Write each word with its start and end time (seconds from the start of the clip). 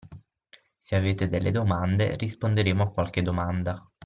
Se 0.79 0.95
avete 0.95 1.27
delle 1.29 1.51
domande, 1.51 2.15
risponderemo 2.15 2.81
a 2.81 2.91
qualche 2.91 3.21
domanda. 3.21 3.87